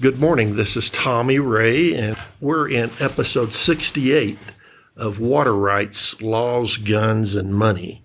[0.00, 0.54] Good morning.
[0.54, 4.38] This is Tommy Ray, and we're in episode 68
[4.96, 8.04] of Water Rights, Laws, Guns, and Money.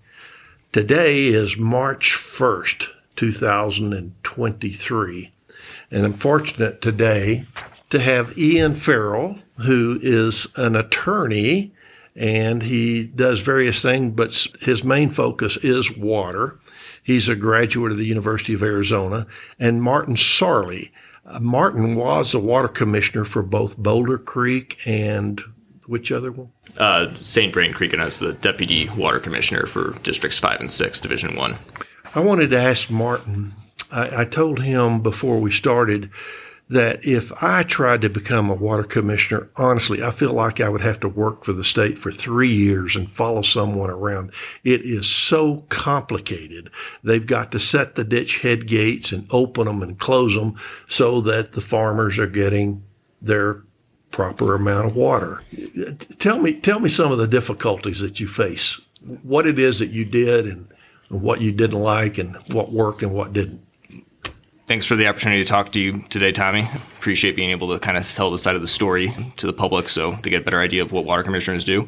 [0.72, 5.32] Today is March 1st, 2023,
[5.92, 7.44] and I'm fortunate today
[7.90, 11.70] to have Ian Farrell, who is an attorney
[12.16, 14.30] and he does various things, but
[14.62, 16.58] his main focus is water.
[17.02, 19.26] He's a graduate of the University of Arizona,
[19.58, 20.90] and Martin Sarley.
[21.26, 25.42] Uh, Martin was a water commissioner for both Boulder Creek and
[25.86, 26.50] which other one?
[26.78, 27.52] Uh, St.
[27.52, 31.36] Vrain Creek, and I was the deputy water commissioner for districts five and six, Division
[31.36, 31.56] One.
[32.14, 33.54] I wanted to ask Martin.
[33.90, 36.10] I, I told him before we started
[36.68, 40.80] that if I tried to become a water commissioner, honestly, I feel like I would
[40.80, 44.32] have to work for the state for three years and follow someone around.
[44.64, 46.70] It is so complicated.
[47.02, 50.56] They've got to set the ditch head gates and open them and close them
[50.88, 52.82] so that the farmers are getting
[53.20, 53.62] their
[54.10, 55.42] proper amount of water.
[56.18, 58.80] Tell me, tell me some of the difficulties that you face,
[59.22, 60.68] what it is that you did and
[61.08, 63.60] what you didn't like and what worked and what didn't.
[64.66, 66.66] Thanks for the opportunity to talk to you today, Tommy.
[66.96, 69.90] Appreciate being able to kind of tell the side of the story to the public
[69.90, 71.82] so they get a better idea of what water commissioners do.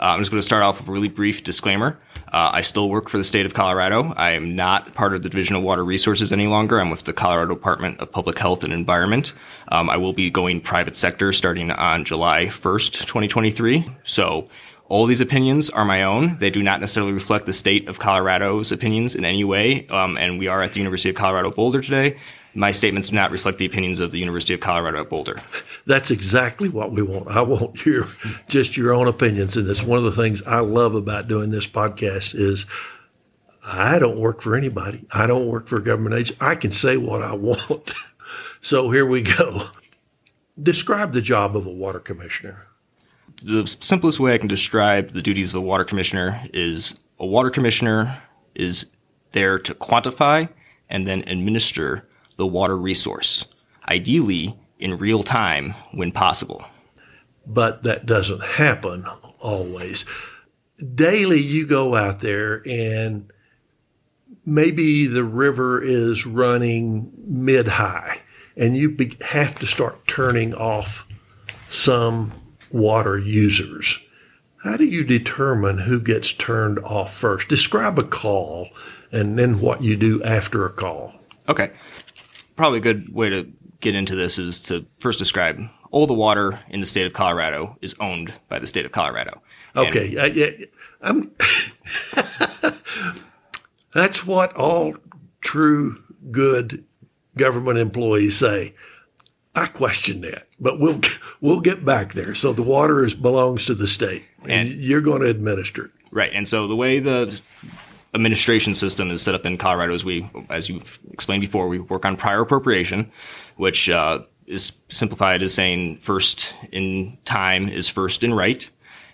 [0.00, 1.98] Uh, I'm just going to start off with a really brief disclaimer.
[2.32, 4.14] Uh, I still work for the state of Colorado.
[4.16, 6.80] I am not part of the Division of Water Resources any longer.
[6.80, 9.34] I'm with the Colorado Department of Public Health and Environment.
[9.68, 13.94] Um, I will be going private sector starting on July 1st, 2023.
[14.04, 14.48] So
[14.92, 16.36] all these opinions are my own.
[16.36, 19.86] They do not necessarily reflect the state of Colorado's opinions in any way.
[19.86, 22.18] Um, and we are at the University of Colorado Boulder today.
[22.52, 25.40] My statements do not reflect the opinions of the University of Colorado at Boulder.
[25.86, 27.28] That's exactly what we want.
[27.28, 28.06] I want your
[28.48, 31.66] just your own opinions, and that's one of the things I love about doing this
[31.66, 32.66] podcast is
[33.64, 35.06] I don't work for anybody.
[35.10, 36.36] I don't work for a government agency.
[36.38, 37.94] I can say what I want.
[38.60, 39.68] so here we go.
[40.62, 42.66] Describe the job of a water commissioner
[43.44, 47.50] the simplest way I can describe the duties of the water commissioner is a water
[47.50, 48.22] commissioner
[48.54, 48.86] is
[49.32, 50.48] there to quantify
[50.88, 53.46] and then administer the water resource,
[53.88, 56.64] ideally in real time when possible.
[57.46, 59.06] But that doesn't happen
[59.38, 60.04] always.
[60.94, 63.30] Daily, you go out there and
[64.44, 68.18] maybe the river is running mid high
[68.56, 71.06] and you have to start turning off
[71.68, 72.32] some
[72.72, 73.98] water users.
[74.62, 77.48] How do you determine who gets turned off first?
[77.48, 78.68] Describe a call
[79.10, 81.14] and then what you do after a call.
[81.48, 81.70] Okay.
[82.56, 83.50] Probably a good way to
[83.80, 87.76] get into this is to first describe all the water in the state of Colorado
[87.82, 89.42] is owned by the state of Colorado.
[89.74, 90.18] Okay.
[90.18, 90.50] I, yeah,
[91.00, 91.32] I'm
[93.92, 94.96] That's what all
[95.40, 96.84] true good
[97.36, 98.74] government employees say.
[99.54, 101.00] I question that, but we'll
[101.40, 102.34] we'll get back there.
[102.34, 105.90] So the water is belongs to the state, and, and you're going to administer it.
[106.10, 106.32] Right.
[106.32, 107.40] And so the way the
[108.14, 112.04] administration system is set up in Colorado is we, as you explained before, we work
[112.04, 113.10] on prior appropriation,
[113.56, 118.68] which uh, is simplified as saying first in time is first in right.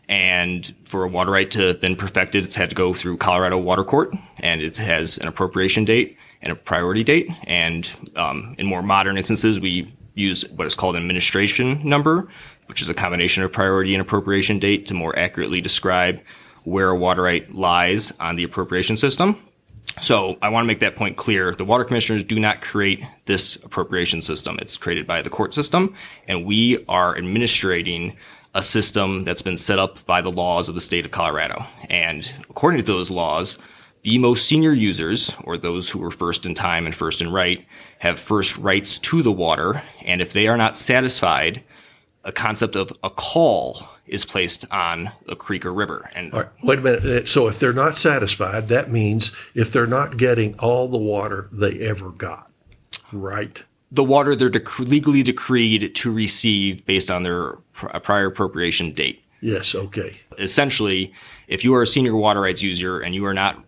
[0.08, 3.58] And for a water right to have been perfected, it's had to go through Colorado
[3.58, 7.28] Water Court, and it has an appropriation date and a priority date.
[7.44, 12.28] And um, in more modern instances, we use what is called an administration number,
[12.66, 16.20] which is a combination of priority and appropriation date to more accurately describe
[16.64, 19.42] where a water right lies on the appropriation system.
[20.02, 21.54] So I want to make that point clear.
[21.54, 24.58] The water commissioners do not create this appropriation system.
[24.60, 25.94] It's created by the court system,
[26.28, 28.16] and we are administrating
[28.54, 31.64] a system that's been set up by the laws of the state of Colorado.
[31.88, 33.58] And according to those laws,
[34.02, 37.64] the most senior users, or those who were first in time and first in right,
[37.98, 39.82] have first rights to the water.
[40.02, 41.62] And if they are not satisfied,
[42.24, 46.10] a concept of a call is placed on a creek or river.
[46.14, 46.32] And
[46.62, 47.04] wait a minute.
[47.04, 51.48] Uh, so if they're not satisfied, that means if they're not getting all the water
[51.52, 52.50] they ever got,
[53.12, 53.62] right?
[53.90, 58.92] The water they're dec- legally decreed to receive based on their pr- uh, prior appropriation
[58.92, 59.22] date.
[59.40, 59.74] Yes.
[59.74, 60.16] Okay.
[60.38, 61.12] Essentially,
[61.46, 63.62] if you are a senior water rights user and you are not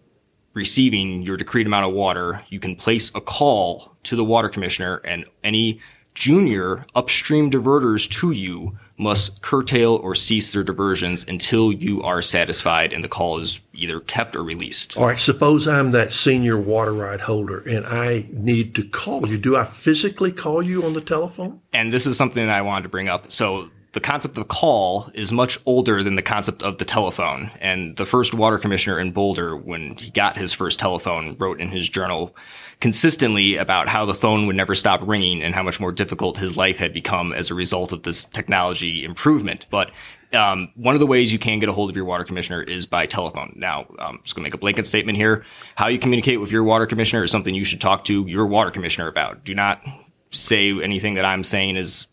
[0.60, 4.96] receiving your decreed amount of water, you can place a call to the water commissioner
[5.06, 5.80] and any
[6.12, 12.92] junior upstream diverters to you must curtail or cease their diversions until you are satisfied
[12.92, 14.98] and the call is either kept or released.
[14.98, 19.38] All right, suppose I'm that senior water right holder and I need to call you.
[19.38, 21.62] Do I physically call you on the telephone?
[21.72, 23.32] And this is something that I wanted to bring up.
[23.32, 27.50] So the concept of call is much older than the concept of the telephone.
[27.60, 31.70] And the first water commissioner in Boulder, when he got his first telephone, wrote in
[31.70, 32.34] his journal
[32.80, 36.56] consistently about how the phone would never stop ringing and how much more difficult his
[36.56, 39.66] life had become as a result of this technology improvement.
[39.70, 39.90] But
[40.32, 42.86] um, one of the ways you can get a hold of your water commissioner is
[42.86, 43.52] by telephone.
[43.56, 45.44] Now, I'm just going to make a blanket statement here.
[45.74, 48.70] How you communicate with your water commissioner is something you should talk to your water
[48.70, 49.44] commissioner about.
[49.44, 49.82] Do not
[50.30, 52.06] say anything that I'm saying is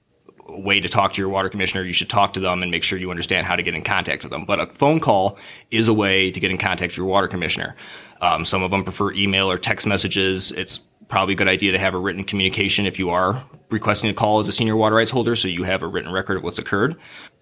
[0.49, 2.97] way to talk to your water commissioner, you should talk to them and make sure
[2.97, 4.45] you understand how to get in contact with them.
[4.45, 5.37] But a phone call
[5.71, 7.75] is a way to get in contact with your water commissioner.
[8.21, 10.51] Um, some of them prefer email or text messages.
[10.51, 10.79] It's
[11.09, 14.39] probably a good idea to have a written communication if you are requesting a call
[14.39, 16.95] as a senior water rights holder, so you have a written record of what's occurred.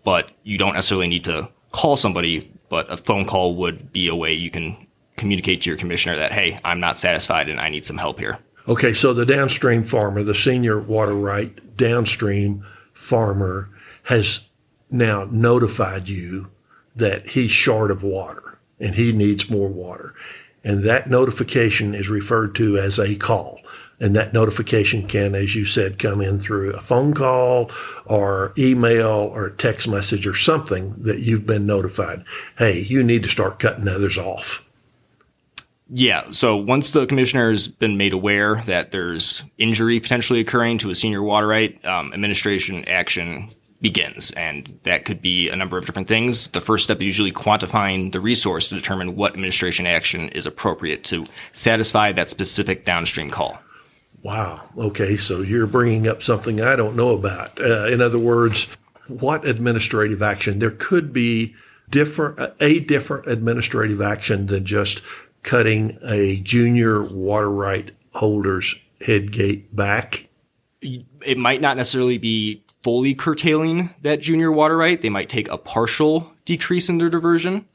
[0.04, 4.16] But you don't necessarily need to call somebody, but a phone call would be a
[4.16, 4.88] way you can
[5.18, 8.38] communicate to your commissioner that, hey, I'm not satisfied and I need some help here.
[8.68, 12.66] Okay, so the downstream farmer, the senior water right downstream
[13.06, 13.69] farmer
[14.04, 14.48] has
[14.90, 16.50] now notified you
[16.96, 20.13] that he's short of water and he needs more water.
[20.63, 23.60] And that notification is referred to as a call.
[24.00, 27.72] And that notification can, as you said, come in through a phone call
[28.06, 32.25] or email or text message or something that you've been notified.
[32.58, 34.64] Hey, you need to start cutting others off.
[35.88, 36.32] Yeah.
[36.32, 40.96] So once the commissioner has been made aware that there's injury potentially occurring to a
[40.96, 43.52] senior water right, um, administration action
[43.82, 44.32] begins.
[44.32, 46.48] And that could be a number of different things.
[46.48, 51.04] The first step is usually quantifying the resource to determine what administration action is appropriate
[51.06, 53.60] to satisfy that specific downstream call.
[54.24, 54.68] Wow.
[54.76, 55.18] Okay.
[55.18, 57.60] So you're bringing up something I don't know about.
[57.62, 58.66] Uh, in other words,
[59.08, 60.58] what administrative action?
[60.58, 61.54] There could be
[61.90, 65.04] different, a different administrative action than just
[65.45, 70.27] cutting a junior water right holder's head gate back?
[70.81, 75.01] It might not necessarily be fully curtailing that junior water right.
[75.01, 77.65] They might take a partial decrease in their diversion.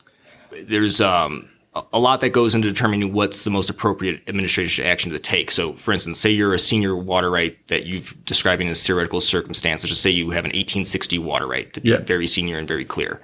[0.52, 1.49] There's um,
[1.93, 5.50] a lot that goes into determining what's the most appropriate administrative action to take.
[5.52, 9.88] So, for instance, say you're a senior water right that you've describing as theoretical circumstances.
[9.88, 12.00] Just say you have an 1860 water right to be yeah.
[12.00, 13.20] very senior and very clear.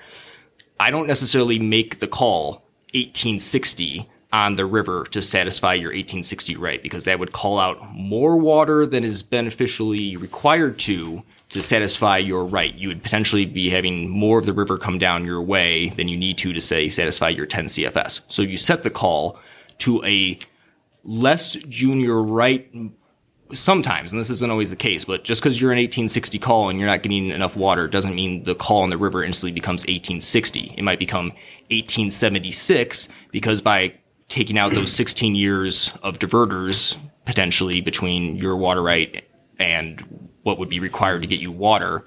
[0.78, 6.82] I don't necessarily make the call 1860 on the river to satisfy your 1860 right
[6.82, 12.44] because that would call out more water than is beneficially required to to satisfy your
[12.44, 12.74] right.
[12.74, 16.16] You would potentially be having more of the river come down your way than you
[16.16, 18.22] need to to say satisfy your 10 CFS.
[18.28, 19.38] So you set the call
[19.78, 20.38] to a
[21.04, 22.68] less junior right
[23.52, 26.80] sometimes, and this isn't always the case, but just because you're an 1860 call and
[26.80, 30.74] you're not getting enough water doesn't mean the call on the river instantly becomes 1860.
[30.76, 31.26] It might become
[31.70, 33.94] 1876 because by
[34.28, 39.28] taking out those 16 years of diverters potentially between your water right
[39.58, 42.04] and what would be required to get you water,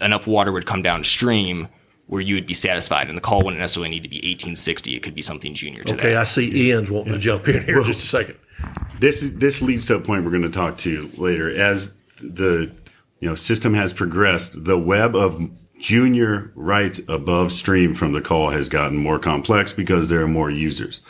[0.00, 1.68] enough water would come downstream
[2.06, 3.08] where you would be satisfied.
[3.08, 4.94] And the call wouldn't necessarily need to be 1860.
[4.94, 6.08] It could be something junior to okay, that.
[6.08, 7.18] Okay, I see Ian's wanting yeah.
[7.18, 8.36] to jump in here well, just a second.
[9.00, 11.50] This this leads to a point we're going to talk to later.
[11.50, 12.72] As the
[13.20, 18.50] you know system has progressed, the web of junior rights above stream from the call
[18.50, 21.00] has gotten more complex because there are more users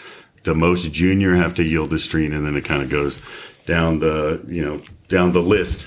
[0.46, 3.20] the most junior have to yield the stream, and then it kind of goes
[3.66, 5.86] down the you know down the list.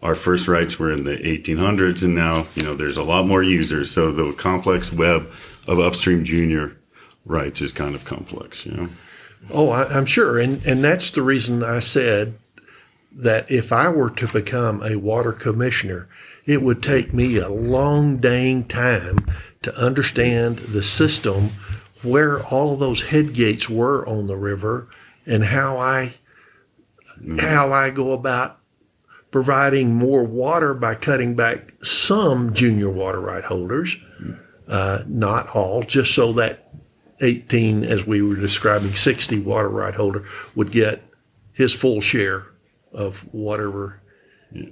[0.00, 3.42] Our first rights were in the 1800s, and now you know there's a lot more
[3.42, 3.90] users.
[3.90, 5.30] So the complex web
[5.66, 6.76] of upstream junior
[7.26, 8.64] rights is kind of complex.
[8.64, 8.88] You know.
[9.50, 12.38] Oh, I, I'm sure, and and that's the reason I said
[13.12, 16.08] that if I were to become a water commissioner,
[16.46, 19.26] it would take me a long dang time
[19.62, 21.50] to understand the system
[22.02, 24.88] where all of those head gates were on the river
[25.26, 26.14] and how I
[27.20, 27.38] mm-hmm.
[27.38, 28.58] how I go about
[29.30, 33.96] providing more water by cutting back some junior water right holders,
[34.68, 36.72] uh, not all, just so that
[37.20, 40.24] 18, as we were describing, 60 water right holder
[40.54, 41.02] would get
[41.52, 42.46] his full share
[42.92, 44.00] of whatever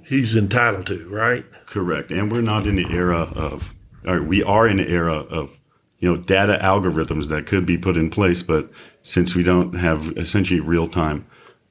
[0.05, 1.45] he's entitled to, right?
[1.67, 2.11] Correct.
[2.11, 5.56] And we're not in the era of, or we are in the era of
[5.99, 8.43] you know, data algorithms that could be put in place.
[8.43, 8.69] But
[9.03, 11.25] since we don't have essentially real time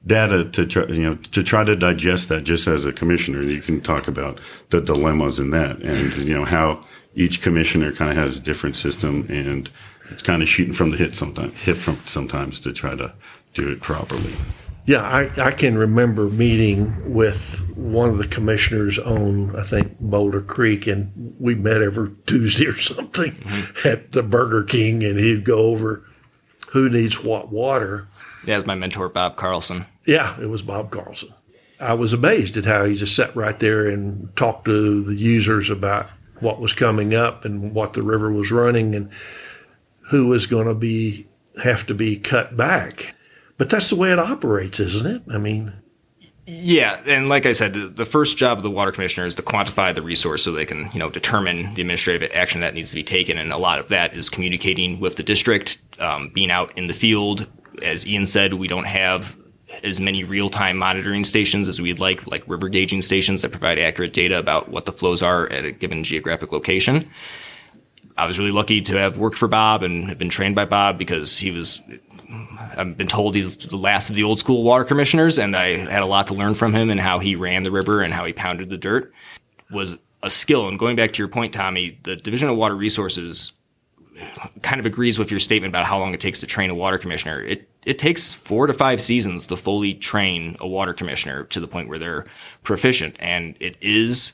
[0.05, 3.61] data to try, you know, to try to digest that just as a commissioner, you
[3.61, 6.83] can talk about the dilemmas in that and, you know, how
[7.15, 9.69] each commissioner kind of has a different system and
[10.09, 13.11] it's kind of shooting from the hip sometimes, hip from sometimes to try to
[13.53, 14.33] do it properly.
[14.87, 20.39] Yeah, I, I can remember meeting with one of the commissioners on, I think, Boulder
[20.41, 23.87] Creek, and we met every Tuesday or something mm-hmm.
[23.87, 26.05] at the Burger King, and he'd go over
[26.69, 28.07] who needs what water.
[28.45, 29.85] Yeah, it was my mentor, Bob Carlson.
[30.05, 31.33] Yeah, it was Bob Carlson.
[31.81, 35.69] I was amazed at how he just sat right there and talked to the users
[35.69, 39.09] about what was coming up and what the river was running and
[40.11, 41.27] who was going to be
[41.61, 43.15] have to be cut back.
[43.57, 45.23] But that's the way it operates, isn't it?
[45.31, 45.73] I mean,
[46.49, 49.93] yeah, and like I said, the first job of the water commissioner is to quantify
[49.93, 53.03] the resource so they can, you know, determine the administrative action that needs to be
[53.03, 56.87] taken, and a lot of that is communicating with the district, um, being out in
[56.87, 57.47] the field.
[57.83, 59.35] As Ian said, we don't have
[59.83, 64.13] as many real-time monitoring stations as we'd like, like river gauging stations that provide accurate
[64.13, 67.09] data about what the flows are at a given geographic location.
[68.17, 70.97] I was really lucky to have worked for Bob and have been trained by Bob
[70.97, 71.81] because he was
[72.57, 76.01] I've been told he's the last of the old school water commissioners, and I had
[76.01, 78.33] a lot to learn from him and how he ran the river and how he
[78.33, 79.13] pounded the dirt
[79.71, 80.67] was a skill.
[80.67, 83.53] And going back to your point, Tommy, the Division of Water Resources
[84.61, 86.97] kind of agrees with your statement about how long it takes to train a water
[86.97, 87.41] commissioner.
[87.41, 91.67] It it takes four to five seasons to fully train a water commissioner to the
[91.67, 92.25] point where they're
[92.63, 94.33] proficient, and it is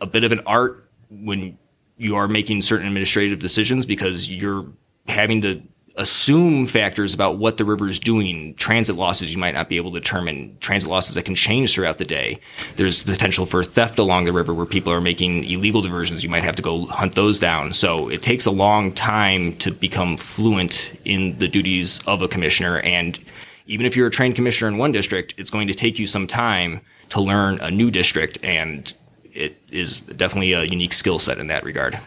[0.00, 1.58] a bit of an art when
[1.98, 4.66] you are making certain administrative decisions because you're
[5.06, 5.62] having to
[5.96, 9.92] assume factors about what the river is doing, transit losses you might not be able
[9.92, 12.40] to determine, transit losses that can change throughout the day.
[12.76, 16.22] There's potential for theft along the river where people are making illegal diversions.
[16.22, 17.74] You might have to go hunt those down.
[17.74, 22.78] So it takes a long time to become fluent in the duties of a commissioner.
[22.80, 23.18] And
[23.66, 26.26] even if you're a trained commissioner in one district, it's going to take you some
[26.26, 26.80] time
[27.10, 28.38] to learn a new district.
[28.42, 28.92] And
[29.32, 32.00] it is definitely a unique skill set in that regard.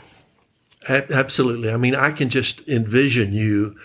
[0.88, 1.72] Absolutely.
[1.72, 3.76] I mean, I can just envision you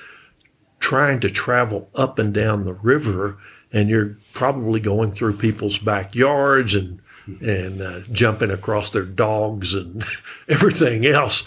[0.81, 3.38] trying to travel up and down the river,
[3.73, 7.00] and you're probably going through people's backyards and
[7.43, 10.02] and uh, jumping across their dogs and
[10.49, 11.47] everything else.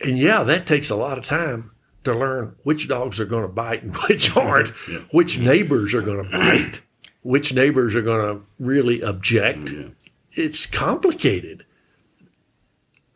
[0.00, 1.70] And yeah, that takes a lot of time
[2.04, 5.00] to learn which dogs are going to bite and which aren't, yeah.
[5.10, 6.80] which neighbors are going to bite,
[7.22, 9.70] which neighbors are going to really object.
[9.70, 9.88] Yeah.
[10.32, 11.65] It's complicated.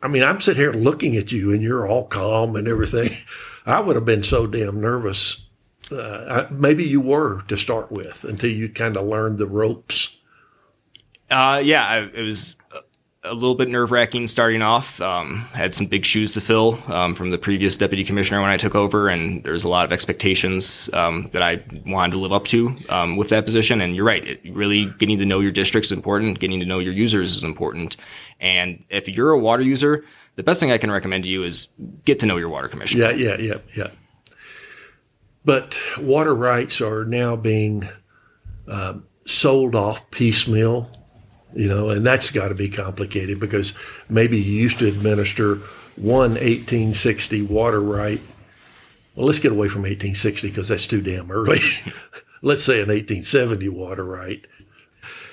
[0.01, 3.11] I mean, I'm sitting here looking at you and you're all calm and everything.
[3.65, 5.45] I would have been so damn nervous.
[5.91, 10.09] Uh, I, maybe you were to start with until you kind of learned the ropes.
[11.29, 12.55] Uh, yeah, I, it was
[13.23, 14.99] a little bit nerve wracking starting off.
[14.99, 18.57] Um, had some big shoes to fill um, from the previous deputy commissioner when I
[18.57, 22.45] took over, and there's a lot of expectations um, that I wanted to live up
[22.47, 23.79] to um, with that position.
[23.79, 26.39] And you're right, it, really getting to know your district is important.
[26.39, 27.95] Getting to know your users is important.
[28.41, 30.03] And if you're a water user,
[30.35, 31.69] the best thing I can recommend to you is
[32.03, 33.11] get to know your water commissioner.
[33.11, 33.91] Yeah, yeah, yeah, yeah.
[35.45, 37.87] But water rights are now being
[38.67, 40.91] um, sold off piecemeal
[41.53, 43.73] you know, and that's got to be complicated because
[44.09, 45.55] maybe you used to administer
[45.95, 48.21] one 1860 water right.
[49.15, 51.59] Well, let's get away from 1860 because that's too damn early.
[52.41, 54.45] let's say an 1870 water right.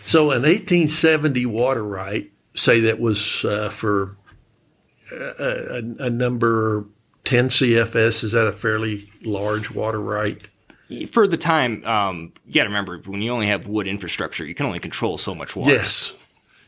[0.05, 4.17] So an 1870 water right, say that was uh, for
[5.13, 6.85] a, a, a number
[7.25, 8.25] 10 CFS.
[8.25, 10.47] Is that a fairly large water right?
[11.11, 14.55] for the time, um, you got to remember when you only have wood infrastructure, you
[14.55, 15.73] can only control so much water.
[15.73, 16.15] Yes.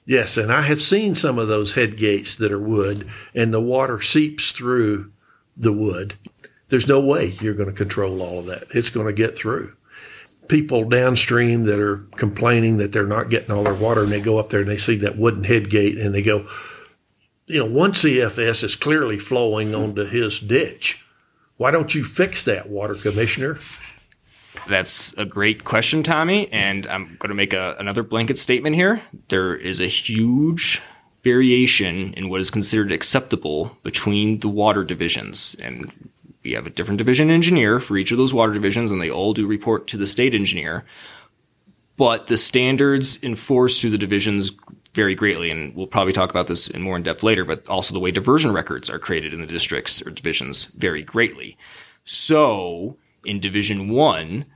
[0.05, 0.37] Yes.
[0.37, 4.01] And I have seen some of those head gates that are wood and the water
[4.01, 5.11] seeps through
[5.57, 6.15] the wood.
[6.69, 8.65] There's no way you're going to control all of that.
[8.75, 9.75] It's going to get through.
[10.51, 14.39] People downstream that are complaining that they're not getting all their water and they go
[14.39, 16.49] up there and they see that wooden head gate and they go,
[17.47, 21.05] you know, one CFS is clearly flowing onto his ditch.
[21.57, 23.59] Why don't you fix that, water commissioner?
[24.69, 26.51] That's a great question, Tommy.
[26.53, 29.03] And I'm going to make a, another blanket statement here.
[29.29, 30.83] There is a huge
[31.23, 35.55] variation in what is considered acceptable between the water divisions.
[35.63, 36.10] And
[36.43, 39.35] we have a different division engineer for each of those water divisions, and they all
[39.35, 40.85] do report to the state engineer.
[41.97, 44.53] But the standards enforced through the divisions
[44.95, 47.93] vary greatly, and we'll probably talk about this in more in depth later, but also
[47.93, 51.57] the way diversion records are created in the districts or divisions vary greatly.
[52.05, 54.47] So, in Division One,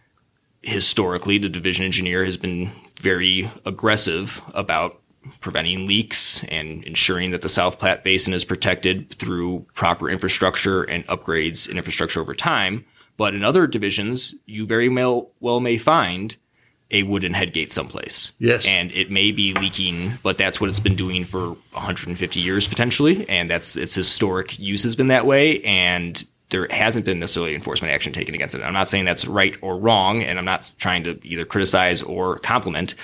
[0.63, 5.01] historically, the division engineer has been very aggressive about
[5.41, 11.07] preventing leaks and ensuring that the South Platte Basin is protected through proper infrastructure and
[11.07, 12.85] upgrades in infrastructure over time.
[13.17, 16.37] But in other divisions, you very well, may find
[16.91, 18.33] a wooden headgate someplace.
[18.39, 18.67] Yes.
[18.67, 23.29] And it may be leaking, but that's what it's been doing for 150 years potentially.
[23.29, 25.61] And that's its historic use has been that way.
[25.63, 28.63] And there hasn't been necessarily enforcement action taken against it.
[28.63, 32.39] I'm not saying that's right or wrong, and I'm not trying to either criticize or
[32.39, 32.95] compliment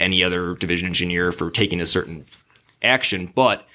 [0.00, 2.26] any other division engineer for taking a certain
[2.82, 3.66] action, but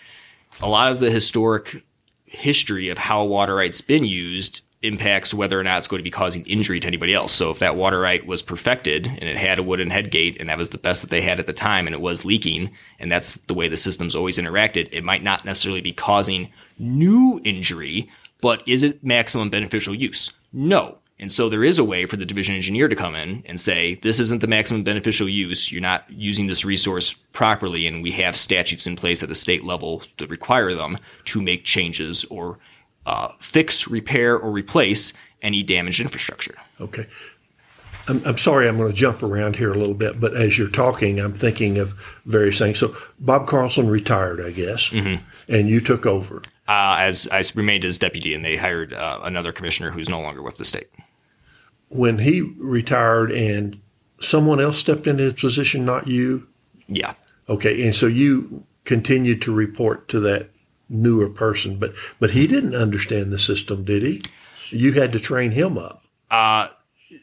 [0.62, 1.84] a lot of the historic
[2.26, 6.12] history of how water rights been used impacts whether or not it's going to be
[6.12, 7.34] causing injury to anybody else.
[7.34, 10.48] So if that water right was perfected and it had a wooden head gate and
[10.48, 13.12] that was the best that they had at the time and it was leaking and
[13.12, 18.10] that's the way the system's always interacted, it might not necessarily be causing new injury,
[18.42, 20.32] but is it maximum beneficial use?
[20.54, 20.99] No.
[21.20, 23.96] And so there is a way for the division engineer to come in and say,
[23.96, 25.72] this isn't the maximum beneficial use.
[25.72, 27.86] You're not using this resource properly.
[27.88, 31.66] And we have statutes in place at the state level that require them to make
[31.66, 32.60] changes or
[33.06, 35.12] uh, fix, repair, or replace
[35.42, 36.56] any damaged infrastructure.
[36.80, 37.06] Okay.
[38.08, 40.70] I'm, I'm sorry, I'm going to jump around here a little bit, but as you're
[40.70, 41.94] talking, I'm thinking of
[42.26, 42.80] various things.
[42.80, 44.92] So Bob Carlson retired, I guess,
[45.48, 46.42] and you took over.
[46.68, 50.42] Uh, as I remained as deputy, and they hired uh, another commissioner who's no longer
[50.42, 50.90] with the state.
[51.90, 53.80] When he retired and
[54.20, 56.48] someone else stepped into his position, not you,
[56.88, 57.14] Yeah.
[57.48, 60.50] okay, and so you continued to report to that
[60.90, 64.22] newer person, but but he didn't understand the system, did he?
[64.70, 66.04] You had to train him up.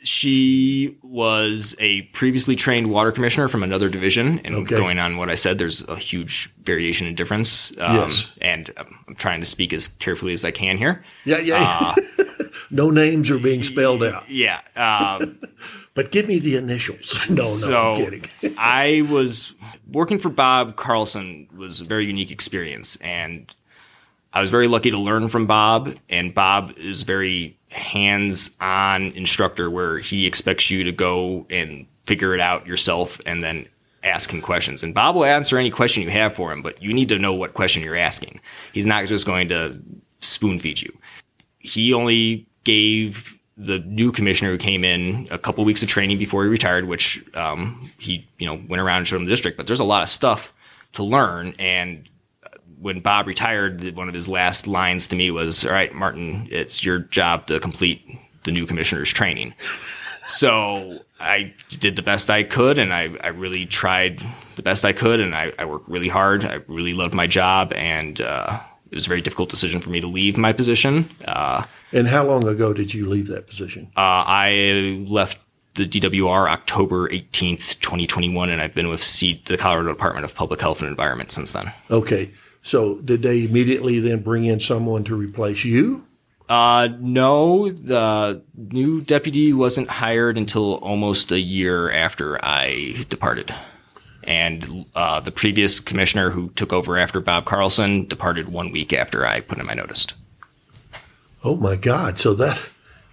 [0.03, 4.77] She was a previously trained water commissioner from another division, and Okay.
[4.77, 7.73] going on what I said, there's a huge variation in difference.
[7.79, 8.27] Um, Yes.
[8.41, 11.05] And I'm trying to speak as carefully as I can here.
[11.25, 11.95] Yeah, yeah.
[12.71, 14.29] no names are being spelled out.
[14.29, 14.61] Yeah.
[14.77, 15.39] Um,
[15.97, 17.19] But give me the initials.
[17.31, 18.55] No, no, so I'm kidding.
[18.59, 19.55] I was
[19.91, 23.53] working for Bob Carlson was a very unique experience, and
[24.33, 25.97] I was very lucky to learn from Bob.
[26.09, 32.41] And Bob is very hands-on instructor, where he expects you to go and figure it
[32.41, 33.67] out yourself, and then
[34.05, 34.83] ask him questions.
[34.83, 37.33] And Bob will answer any question you have for him, but you need to know
[37.33, 38.39] what question you're asking.
[38.75, 39.83] He's not just going to
[40.21, 40.97] spoon feed you.
[41.59, 46.43] He only gave the new commissioner who came in a couple weeks of training before
[46.45, 49.57] he retired, which um, he you know went around and showed him the district.
[49.57, 50.53] But there's a lot of stuff
[50.95, 51.55] to learn.
[51.59, 52.09] And
[52.81, 56.85] when Bob retired, one of his last lines to me was, "All right, Martin, it's
[56.85, 58.03] your job to complete
[58.45, 59.55] the new commissioner's training."
[60.29, 64.23] So I did the best I could, and I, I really tried
[64.57, 66.45] the best I could, and I, I worked really hard.
[66.45, 68.59] I really loved my job, and uh,
[68.91, 71.09] it was a very difficult decision for me to leave my position.
[71.25, 71.63] Uh,
[71.93, 73.91] And how long ago did you leave that position?
[73.97, 75.39] uh, I left
[75.75, 80.61] the DWR October 18th, 2021, and I've been with C- the Colorado Department of Public
[80.61, 81.71] Health and Environment since then.
[81.91, 82.31] Okay.
[82.63, 86.05] So did they immediately then bring in someone to replace you?
[86.49, 93.55] Uh, no, the new deputy wasn't hired until almost a year after I departed.
[94.25, 99.27] And uh, the previous commissioner who took over after Bob Carlson departed one week after
[99.27, 100.07] I put in my notice.
[101.47, 102.19] Oh my God!
[102.19, 102.61] So that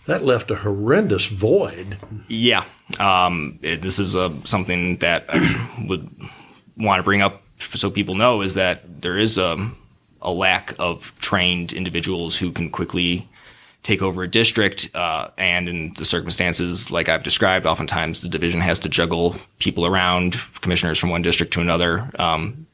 [0.08, 2.00] that left a horrendous void.
[2.28, 2.66] Yeah,
[3.00, 6.10] um, it, this is uh, something that I would
[6.76, 9.70] want to bring up so people know is that there is a,
[10.20, 13.30] a lack of trained individuals who can quickly
[13.84, 18.62] take over a district, uh, and in the circumstances like I've described, oftentimes the division
[18.62, 22.10] has to juggle people around, commissioners from one district to another.
[22.18, 22.66] Um,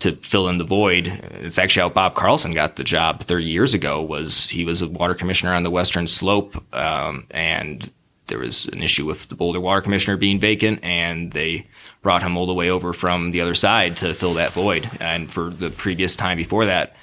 [0.00, 1.08] to fill in the void.
[1.08, 4.02] It's actually how Bob Carlson got the job 30 years ago.
[4.02, 7.90] Was he was a water commissioner on the Western Slope, um, and
[8.28, 11.66] there was an issue with the Boulder water commissioner being vacant, and they
[12.02, 14.88] brought him all the way over from the other side to fill that void.
[15.00, 16.94] And for the previous time before that,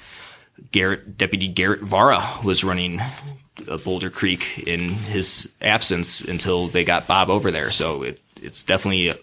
[0.72, 3.00] Garrett Deputy Garrett Vara was running
[3.84, 7.70] Boulder Creek in his absence until they got Bob over there.
[7.70, 9.16] So it, it's definitely a,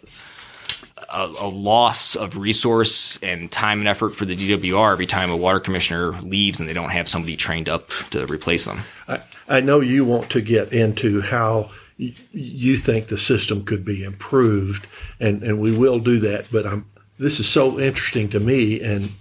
[1.13, 5.37] a, a loss of resource and time and effort for the DWR every time a
[5.37, 8.81] water commissioner leaves and they don't have somebody trained up to replace them.
[9.07, 13.85] I, I know you want to get into how y- you think the system could
[13.85, 14.87] be improved,
[15.19, 16.47] and, and we will do that.
[16.51, 16.85] But I'm
[17.19, 19.11] this is so interesting to me, and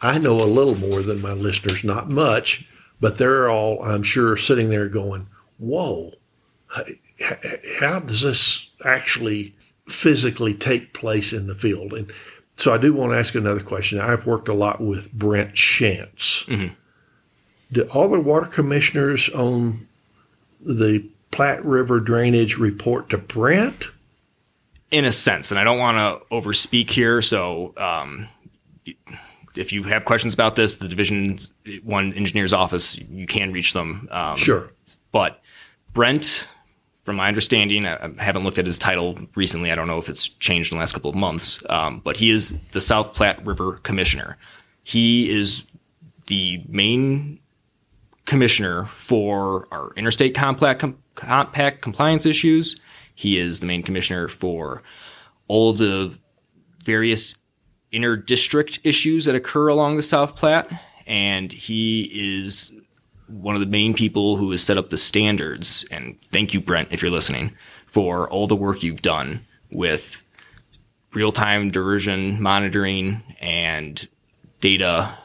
[0.00, 2.66] I know a little more than my listeners, not much,
[3.00, 5.26] but they're all, I'm sure, sitting there going,
[5.58, 6.12] "Whoa,
[7.80, 9.54] how does this actually
[9.86, 12.12] physically take place in the field?" And
[12.56, 13.98] so I do want to ask another question.
[13.98, 16.72] I've worked a lot with Brent Shantz.
[17.72, 19.88] Do all the water commissioners on
[20.60, 23.88] the Platte River drainage report to Brent?
[24.90, 27.20] in a sense, and I don't want to overspeak here.
[27.20, 28.28] So, um,
[29.56, 31.38] if you have questions about this, the Division
[31.82, 34.08] One Engineer's Office, you can reach them.
[34.12, 34.70] Um, Sure.
[35.10, 35.40] But
[35.92, 36.46] Brent,
[37.04, 39.70] from my understanding, I haven't looked at his title recently.
[39.70, 41.62] I don't know if it's changed in the last couple of months.
[41.68, 44.38] Um, but he is the South Platte River Commissioner.
[44.84, 45.64] He is
[46.26, 47.38] the main
[48.24, 52.80] commissioner for our interstate compact, com- compact compliance issues.
[53.14, 54.82] He is the main commissioner for
[55.46, 56.18] all of the
[56.84, 57.36] various
[57.92, 60.70] inter district issues that occur along the South Platte.
[61.06, 62.72] And he is
[63.26, 66.88] one of the main people who has set up the standards, and thank you, Brent,
[66.92, 67.56] if you're listening,
[67.86, 70.22] for all the work you've done with
[71.12, 74.06] real time diversion monitoring and
[74.60, 75.16] data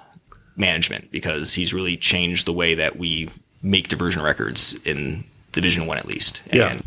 [0.55, 3.29] management because he's really changed the way that we
[3.61, 6.43] make diversion records in Division One, at least.
[6.53, 6.71] Yeah.
[6.73, 6.83] And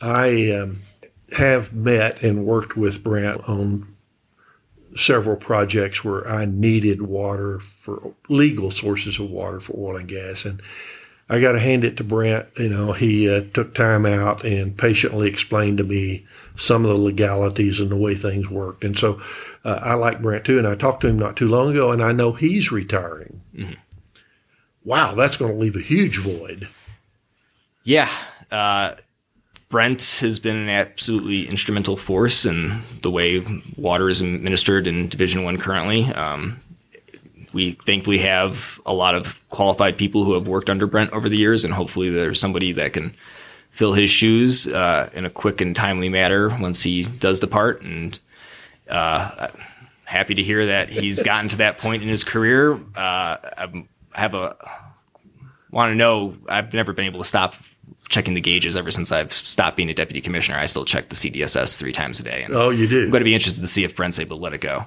[0.00, 0.82] I um,
[1.36, 3.86] have met and worked with Brent on
[4.96, 10.44] several projects where I needed water for legal sources of water for oil and gas.
[10.44, 10.60] And
[11.28, 12.48] I got to hand it to Brent.
[12.58, 16.26] You know, he uh, took time out and patiently explained to me
[16.56, 18.84] some of the legalities and the way things worked.
[18.84, 19.20] And so
[19.64, 20.58] uh, I like Brent too.
[20.58, 23.40] And I talked to him not too long ago, and I know he's retiring.
[24.84, 26.68] Wow, that's going to leave a huge void.
[27.84, 28.10] yeah,
[28.50, 28.94] uh,
[29.72, 33.42] Brent has been an absolutely instrumental force in the way
[33.74, 36.04] water is administered in Division One currently.
[36.04, 36.60] Um,
[37.54, 41.38] we thankfully have a lot of qualified people who have worked under Brent over the
[41.38, 43.14] years, and hopefully there's somebody that can
[43.70, 47.80] fill his shoes uh, in a quick and timely manner once he does depart.
[47.80, 48.18] And
[48.90, 49.48] uh,
[50.04, 52.74] happy to hear that he's gotten to that point in his career.
[52.74, 54.54] Uh, I have a
[55.70, 56.36] want to know.
[56.46, 57.54] I've never been able to stop
[58.12, 60.58] checking the gauges ever since I've stopped being a deputy commissioner.
[60.58, 62.46] I still check the CDSS three times a day.
[62.50, 63.04] Oh, you do?
[63.04, 64.84] I'm going to be interested to see if Brent's able to let it go.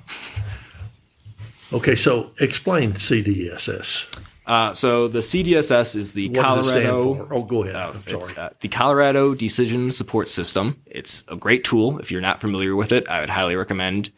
[1.73, 4.07] Okay, so explain CDSS.
[4.45, 7.27] Uh, so the CDSS is the What does it stand Colorado.
[7.31, 7.75] Oh, go ahead.
[7.75, 8.37] Oh, I'm sorry.
[8.37, 10.79] uh, the Colorado Decision Support System.
[10.85, 11.97] It's a great tool.
[11.97, 14.11] If you're not familiar with it, I would highly recommend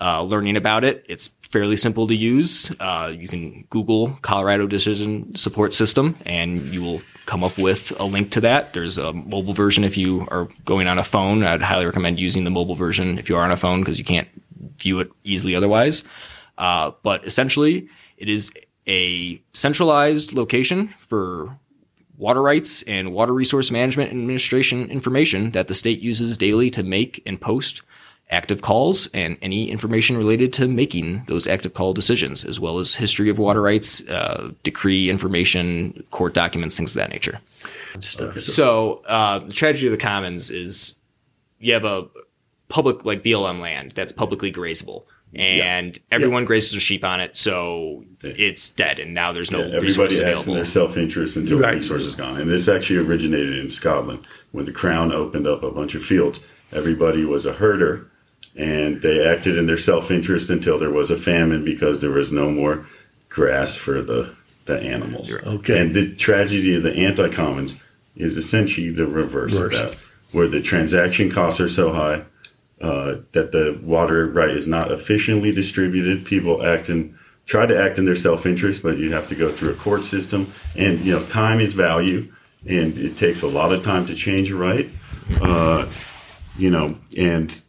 [0.00, 1.04] uh, learning about it.
[1.08, 2.72] It's fairly simple to use.
[2.80, 8.02] Uh, you can Google Colorado Decision Support System, and you will come up with a
[8.02, 8.72] link to that.
[8.72, 11.44] There's a mobile version if you are going on a phone.
[11.44, 14.04] I'd highly recommend using the mobile version if you are on a phone because you
[14.04, 14.26] can't
[14.80, 16.02] view it easily otherwise.
[16.58, 17.88] Uh, but essentially,
[18.18, 18.50] it is
[18.88, 21.56] a centralized location for
[22.18, 27.22] water rights and water resource management administration information that the state uses daily to make
[27.24, 27.82] and post
[28.34, 32.94] active calls and any information related to making those active call decisions, as well as
[32.94, 37.40] history of water rights, uh, decree information, court documents, things of that nature.
[38.00, 38.34] stuff.
[38.34, 40.94] So, So uh, the tragedy of the commons is
[41.60, 42.06] you have a
[42.68, 45.04] public like BLM land that's publicly grazable,
[45.36, 49.86] and everyone grazes their sheep on it, so it's dead, and now there's no Everybody
[49.86, 51.72] resource acts in their self-interest until Right.
[51.72, 52.40] the resource is gone.
[52.40, 56.40] And this actually originated in Scotland when the crown opened up a bunch of fields.
[56.72, 58.10] Everybody was a herder,
[58.56, 62.50] and they acted in their self-interest until there was a famine because there was no
[62.50, 62.86] more
[63.28, 64.34] grass for the
[64.66, 65.34] the animals.
[65.34, 65.78] Okay.
[65.78, 67.74] And the tragedy of the anti-commons
[68.16, 69.80] is essentially the reverse, Reverse.
[69.80, 72.22] of that, where the transaction costs are so high
[72.80, 76.24] uh, that the water right is not efficiently distributed.
[76.24, 79.50] People act in try to act in their self interest, but you have to go
[79.50, 82.32] through a court system, and you know time is value,
[82.66, 84.90] and it takes a lot of time to change a right.
[85.40, 85.86] Uh,
[86.58, 87.60] you know, and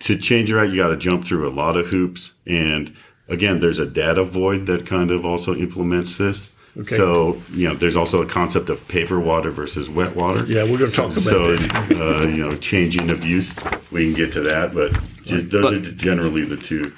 [0.00, 2.94] to change a right, you got to jump through a lot of hoops, and
[3.28, 6.50] again, there's a data void that kind of also implements this.
[6.78, 6.94] Okay.
[6.96, 10.44] So you know, there's also a concept of paper water versus wet water.
[10.44, 11.90] yeah, we're going to talk about So, that.
[12.24, 13.54] uh, you know, changing of use,
[13.90, 14.92] we can get to that, but
[15.24, 16.92] ju- those But- are generally the two.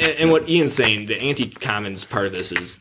[0.00, 2.80] And, and what Ian's saying, the anti-commons part of this is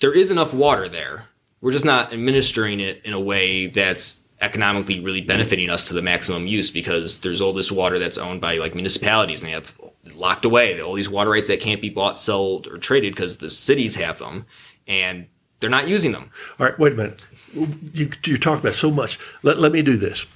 [0.00, 1.26] there is enough water there.
[1.60, 6.02] We're just not administering it in a way that's economically really benefiting us to the
[6.02, 9.72] maximum use because there's all this water that's owned by like municipalities and they have
[10.14, 13.50] locked away all these water rights that can't be bought, sold, or traded because the
[13.50, 14.44] cities have them
[14.86, 15.26] and
[15.60, 16.30] they're not using them.
[16.58, 17.26] All right, wait a minute.
[17.54, 19.18] You, you talk about so much.
[19.42, 20.26] Let, let me do this.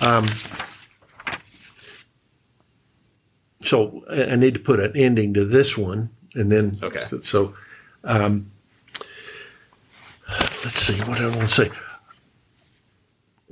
[0.00, 0.26] Um,
[3.62, 7.04] so I I need to put an ending to this one, and then Okay.
[7.04, 7.54] So, so
[8.02, 8.50] um,
[10.28, 11.70] let's see what I want to say.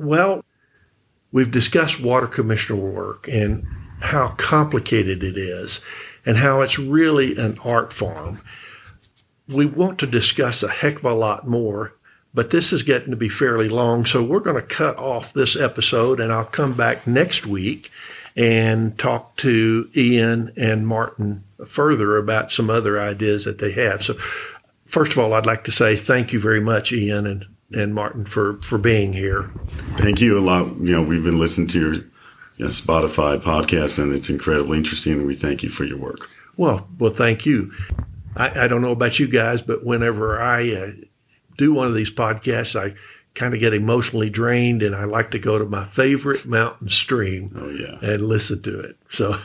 [0.00, 0.44] Well,
[1.32, 3.64] we've discussed water commissioner work and
[4.00, 5.80] how complicated it is,
[6.24, 8.40] and how it's really an art form
[9.50, 11.94] we want to discuss a heck of a lot more,
[12.32, 14.06] but this is getting to be fairly long.
[14.06, 17.90] So we're going to cut off this episode and I'll come back next week
[18.36, 24.02] and talk to Ian and Martin further about some other ideas that they have.
[24.02, 24.14] So,
[24.86, 28.24] first of all, I'd like to say thank you very much, Ian and, and Martin,
[28.24, 29.50] for, for being here.
[29.96, 30.66] Thank you a lot.
[30.80, 32.04] You know, we've been listening to your you
[32.58, 36.28] know, Spotify podcast, and it's incredibly interesting, and we thank you for your work.
[36.56, 37.72] Well, well, thank you.
[38.36, 40.90] I, I don't know about you guys, but whenever I uh,
[41.58, 42.94] do one of these podcasts, I
[43.34, 47.52] kind of get emotionally drained, and I like to go to my favorite mountain stream
[47.56, 47.98] Oh, yeah.
[48.02, 48.96] and listen to it.
[49.08, 49.36] So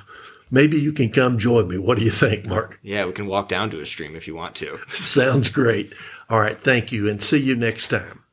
[0.52, 1.78] maybe you can come join me.
[1.78, 2.80] What do you think, Mark?
[2.82, 4.80] Yeah, we can walk down to a stream if you want to.
[4.90, 5.94] Sounds great.
[6.30, 6.60] All right.
[6.60, 8.25] Thank you and see you next time.